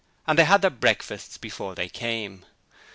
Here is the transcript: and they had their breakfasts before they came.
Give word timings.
and 0.25 0.39
they 0.39 0.45
had 0.45 0.63
their 0.63 0.71
breakfasts 0.71 1.37
before 1.37 1.75
they 1.75 1.87
came. 1.87 2.43